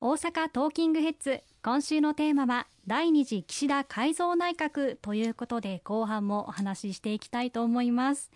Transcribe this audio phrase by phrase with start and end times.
[0.00, 1.42] 大阪トーキングヘッズ。
[1.60, 8.30] 今週のテーマは第二次岸田改造内閣ということで後半もお話ししていきたいと思います。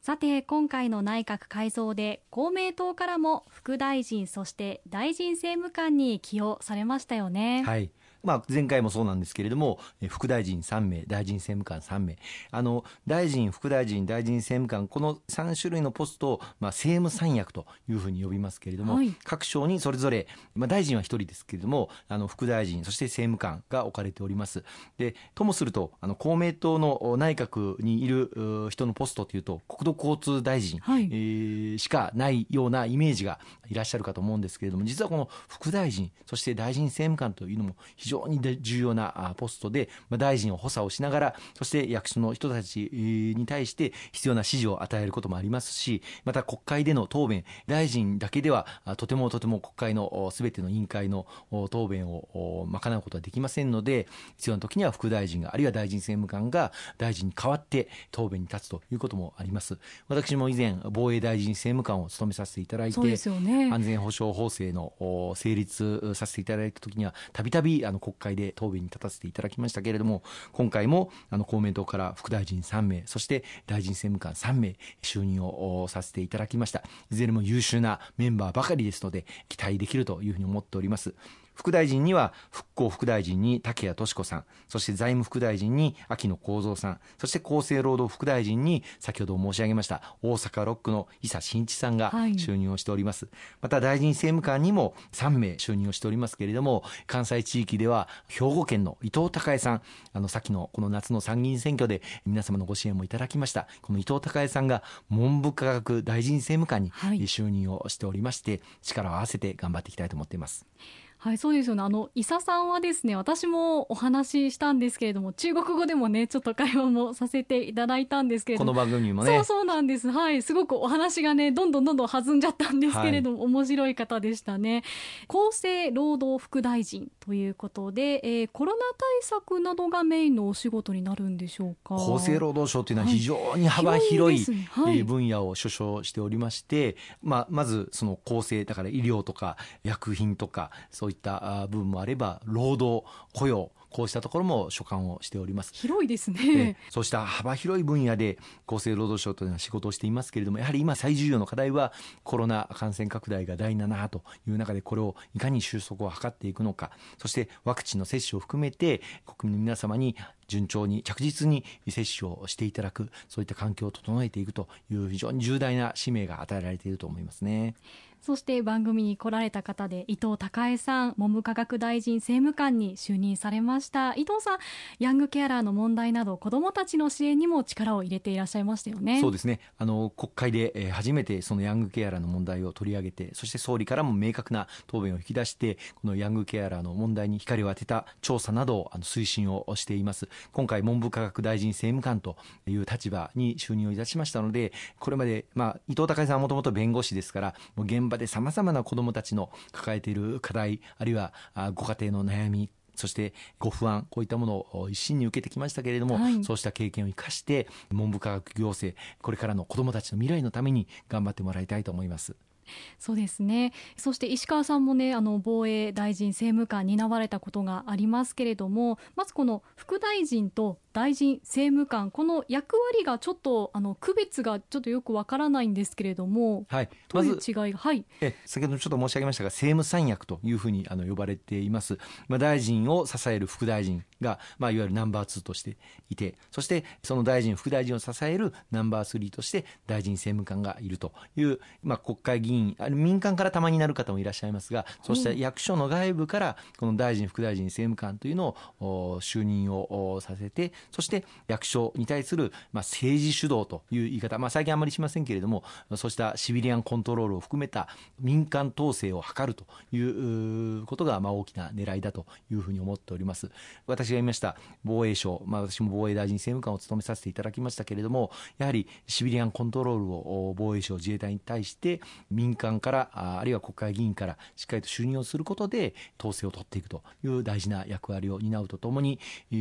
[0.00, 7.62] さて今回の内閣改造で公明党からも副大臣そして大臣政務官に起用されましたよね。
[7.62, 7.92] はい。
[8.22, 9.78] まあ、前回もそうなんですけれども、
[10.08, 12.16] 副大臣3名、大臣政務官3名、
[12.50, 24.64] あの大臣、副大臣、大臣政務官、この3種類のポストを、まあ、政務三役というふうに呼びますけれども、はい、各省にそれぞれ、まあ、大臣は1人ですけれども、あの副大臣、そして政務官が置かれております。
[24.98, 33.38] でともすると、あの公明党の内閣にいる人のポストというと、国土交通大臣、はい、えー、しかないようなイメージが
[33.68, 51.26] いらっしゃるかと思うんですけれども、実はこの副大臣、そして大臣政務官というのも非非常に重要なポストで、まあ、大臣を補佐をしながら、そして役所の人たちに対して必要な指示を与えることもありますし、また国会での答弁、大臣だけではとてもとても国会のすべての委員会の
[51.70, 59.78] 答弁を賄うことはできませんので、必要な時には副大臣が、あるいは大臣政務官が大臣に代わって答弁に立つということもあります。
[60.08, 76.82] 私も以前、防衛大臣政務官を務めさせていただいて、ね、安全保障法制の成立させていただいた時には、たびたびあの国会で答弁に立たせていただきましたけれども今回もあの公明党から副大臣3名そして大臣政務官3名就任をさせていただきました。
[77.10, 81.14] いずれも優秀なメンバーばかりですので期待できるというふうに思っております。
[81.58, 93.24] 副大臣には復興副大臣に竹谷敏子さん、そして財務副大臣に秋野幸三さん、そして厚生労働副大臣に先ほど申し上げました大阪6区の伊佐真一さんが就任をしております。
[93.24, 103.66] はい、また大臣政務官にも3名就任をしておりますけれども、関西地域では兵庫県の伊藤孝恵さん、あの先のこの夏の参議院選挙で皆様のご支援もいただきました。
[103.82, 106.92] この伊藤孝恵さんが文部科学大臣政務官に
[107.26, 110.64] 就任をしておりまして、力を合わせて頑張っていきたいと思っています。
[110.78, 111.82] はい、そうですよね。
[111.82, 118.72] あの、伊佐さんはですね、私もお話ししたんですけれども、中国語でもね、ちょっと会話もさせていただいたんですけれども。
[118.72, 119.36] この番組もね。
[119.36, 120.10] そうそうなんです。
[120.10, 120.42] はい。
[120.42, 124.84] すごくお話がね、どんどんどんどん弾んじゃったんですけれども、はい、面白い方でしたね。
[125.28, 131.96] 厚生労働副大臣ということで、えー、コロナ対策などがメインのお仕事になるんでしょうか？
[131.96, 145.72] 厚生労働省というのは非常に幅広い、はい、分野を所掌しておりまして、まあ、まずその厚生、だから医療とか薬品とか、そういった部分もあれば労働雇用こうしたところも所管をしております。
[145.72, 146.76] 広いですね。
[146.90, 151.92] そうした幅広い分野で厚生労働省というのは仕事をしていますけれどもやはり今最重要の課題は
[152.22, 160.16] コロナ感染拡大が第7波という中でこれをいかに収束を図っていくのかそしてワクチンの接種を含めて国民の皆様に
[160.48, 167.74] 順調に着実に接種をしていただくそういった環境を整えていくという非常に重大な使命が与えられていると思いますね。
[168.20, 174.14] そして番組に来られた方で伊藤孝恵さん文部科学大臣政務官に就任されました。
[174.14, 174.58] 伊藤さん
[174.98, 179.20] ヤングケアラーの問題など子どもたちの支援にも力を入れていらっしゃいましたよね。
[179.20, 179.60] そうですね。
[179.78, 192.36] あの国会で初めてそのヤングケアラーの問題を取り上げてそして総理からも明確な答弁を引き出してこのヤングケアラーの問題に光を当てた調査などをあの推進をしています今回文部科学大臣政務官と
[192.70, 201.32] いう立場に就任をいたしましたのでこれまでまあ伊藤孝恵さんはもともと弁護士ですからもう現場でさまざまな子どもたちの抱えている課題あるいは
[201.74, 212.34] ご家庭の悩みそしてご不安こういったものを一身に受けてきましたけれども、はい、そうした経験を生かして文部科学行政これからの子どもたちの未来のために頑張ってもらいたいと思います。
[212.98, 213.72] そうですね。
[213.96, 227.72] そして石川さんもねあの防衛大臣政務官担われたことがありますけれどもまずこの副大臣と大臣政務官この役割がちょっとあの区別がちょっとよくわからないんですけれども、はい、どういう違い？
[227.72, 235.76] が、はい、え先ほどちょっと申し上げましたが政務三役というふうにあの呼ばれています、まあ、大臣を支える副大臣が、まあ、いわゆるナンバー2として
[236.10, 255.64] いてそしてその大臣副大臣を支えるナンバー3として大臣政務官がいるという、まあ、国会議員あ民間からたまになる方もいらっしゃいますがそうした役所の外部からこの大臣副大臣政務官というのを就任をさせてそして役所に対する、まあ、政治主導という言い方、まあ、最近あまりしませんけれども
[255.96, 257.88] そうしたシビリアンコントロールを含めた
[258.20, 263.50] 民間統制を図るということが、まあ、大きな狙いだというふうに思っております。
[263.86, 272.00] 私が言いました防衛省、まあ、私も防衛大臣政務官を務めさせていただきましたけれどもやはりシビリアンコントロールを防衛省自衛隊に対して
[272.30, 279.18] 民間からあるいは国会議員からしっかりと就任をすることで統制を取っていくという大事な役割を担うとともに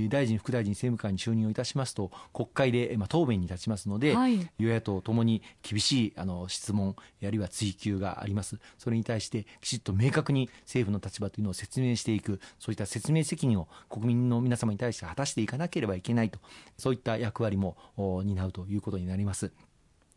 [0.10, 8.58] 大臣副大臣政務官官に就任をいたしますと国会で、まあ、答弁に立ちますので、はい、与野党ともに厳しいあの質問あるいは追及があります。
[8.78, 12.40] それに対してきちっと明確に政府の立場というのを説明していく。
[12.60, 16.40] そういった説明責任を国民の皆様に対して果たしていかなければいけないと
[16.78, 19.52] そういった役割も担うということになります。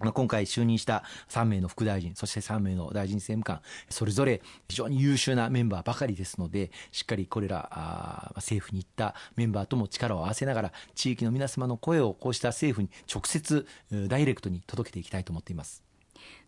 [0.00, 3.60] 今回就任した3名の副大臣、そして3名の大臣政務官、
[3.90, 13.66] それぞれ非常に優秀なメンバーばかりですので、しっかりこれら政府に行ったメンバーとも力を合わせながら、地域の皆様の声をこうした政府に直接
[14.08, 15.82] ダイレクトに届けていきたいと思っています。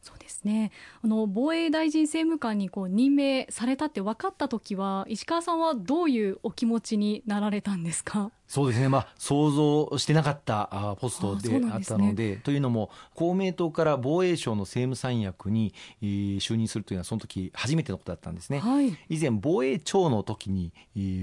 [0.03, 0.73] そうですね。
[1.03, 8.33] あの防衛大臣政務官にこう任命されたって分かった時は石川さんはどういうお気持ちになられたんですか？
[8.49, 15.73] そうですね、まあ、想像してなかったポストであったので、ね、というのも、公明党から防衛省の政務三役に、
[16.03, 18.59] 就任するというのは、その時初めてのことだったんですね。
[18.59, 20.71] はい、以前、防衛庁の時に、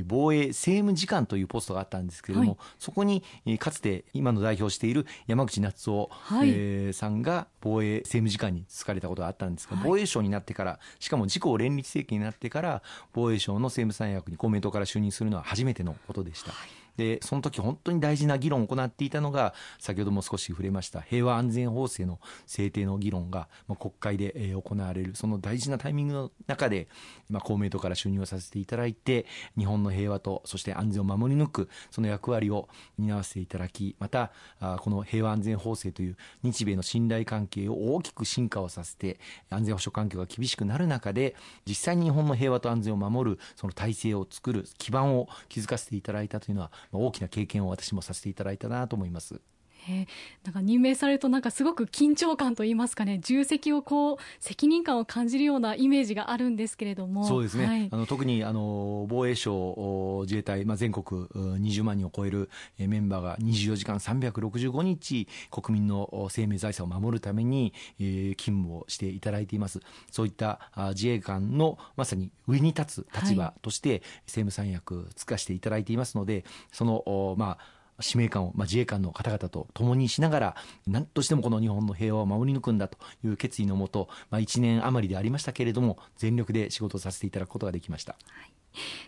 [0.08, 3.22] 防衛政務次官というポストがあったんですけれども、はい、そこに
[3.60, 12.84] かつて今の代表している山口夏夫、はい、えー、さんが防衛政務次官に就かれたことがあったんですが、防衛省になってから、しかも自公連立政権になってから、
[13.14, 16.52] 防衛省の政務三役に公明党から就任するのは初めてのことでした。
[16.52, 16.70] はい
[17.00, 26.90] でその時本当に大事な議論を行っていたのが先ほども少し触れました平和安全法制の制定の議論が、ま、国会で、え、行われるその大事なタイミングの中で、
[27.30, 29.26] ま、公明党から就任をさせていただいて
[29.58, 32.68] 日本の平和とそして安全を守り抜くその役割を
[32.98, 34.34] 担わせていただきまた
[34.80, 49.42] この平和安全法制という日米の信頼関係を大きく進化をさせて安全保障環境が厳しくなる中で実際に日本の平和と安全を守るその体制を作る基盤を築かせていただいたというのは大きな経験を私もさせていただいたなと思います。
[49.90, 50.04] え。
[50.04, 50.08] ー、
[50.46, 57.26] なんか任命されるとなんかすごく緊張感といいますかね重責をこう責任感を感じるようなイメージがあるんですけれども。
[57.26, 69.80] そうですね、はい、あの特にあの防衛省自衛隊、まあ、全国20万人を超えるメンバーが24時間365日国民の生命財産を守るために、えー、勤務をしていただいています。
[70.12, 80.56] そういった自衛官のまさに上に立つ立場として政務三役つかしていただいていますので、そのまあ使命感を、まあ、自衛官の方々と共にしながら
[80.88, 88.16] 何としてもこの日本の平和を守り抜くんだという決意のもと、まあ、1年余りでありましたけれども全力で仕事をさせていただくことができました。
[88.32, 88.54] はい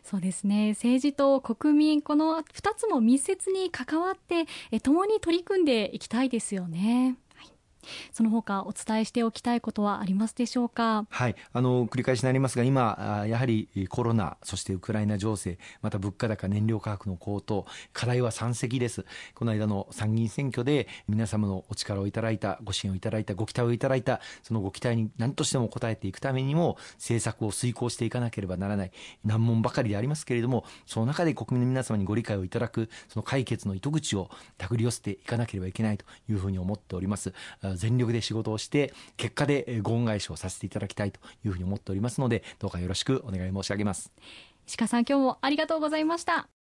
[0.03, 4.47] そうですね政治と国民この2つも密接に関わって
[4.79, 7.15] 共に取り組んでいきたいですよね。
[8.11, 11.05] その他お伝えしておきたいことはありますでしょうか？
[11.09, 19.05] はい、あの繰り返しになりますが、今やはりコロナ、そしてウクライナ情勢、また物価高、燃料価格の高騰、課題は山積です。
[19.35, 28.91] この間の参議院選挙で皆様のお力をいただいた、ご支援をいただいた、ご期待をいただいた、そのご期待に何としても応えていくためにも政策を遂行していかなければならない
[29.25, 37.33] 難問ばかりでありますけれども、その中で国民の皆様にご理解をいただく、その解決の糸口を手繰り寄せていかなければいけないというふうに思っております。
[37.75, 44.11] 全力で仕事をして結果でご恩返しをさせていただきたいというふうに思っておりますのでどうかよろしくお願い申し上げます。
[44.77, 46.60] 鹿さん今日もありがとうございました。